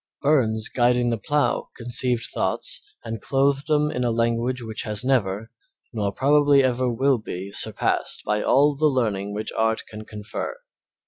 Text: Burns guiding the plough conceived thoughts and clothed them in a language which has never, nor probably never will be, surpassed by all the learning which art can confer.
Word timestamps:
Burns 0.23 0.67
guiding 0.67 1.11
the 1.11 1.17
plough 1.19 1.69
conceived 1.77 2.25
thoughts 2.33 2.81
and 3.03 3.21
clothed 3.21 3.67
them 3.67 3.91
in 3.91 4.03
a 4.03 4.09
language 4.09 4.63
which 4.63 4.81
has 4.81 5.05
never, 5.05 5.51
nor 5.93 6.11
probably 6.11 6.63
never 6.63 6.89
will 6.91 7.19
be, 7.19 7.51
surpassed 7.51 8.23
by 8.25 8.41
all 8.41 8.75
the 8.75 8.87
learning 8.87 9.35
which 9.35 9.51
art 9.55 9.85
can 9.87 10.03
confer. 10.05 10.57